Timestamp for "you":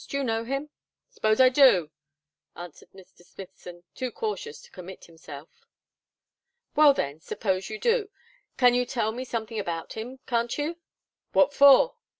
0.17-0.23, 7.69-7.77, 8.09-8.09, 10.57-10.77